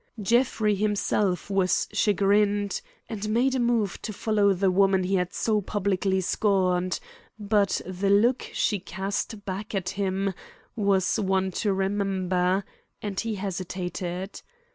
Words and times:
Jeffrey 0.19 0.73
himself 0.73 1.47
was 1.51 1.87
chagrined, 1.93 2.81
and 3.07 3.29
made 3.29 3.53
a 3.53 3.59
move 3.59 4.01
to 4.01 4.11
follow 4.11 4.51
the 4.51 4.71
woman 4.71 5.03
he 5.03 5.13
had 5.13 5.31
so 5.31 5.61
publicly 5.61 6.19
scorned, 6.19 6.99
but 7.37 7.79
the 7.85 8.09
look 8.09 8.47
she 8.51 8.79
cast 8.79 9.45
back 9.45 9.75
at 9.75 9.89
him 9.89 10.33
was 10.75 11.19
one 11.19 11.51
to 11.51 11.71
remember, 11.71 12.63
and 13.03 13.19
he 13.19 13.35
hesitated. 13.35 14.41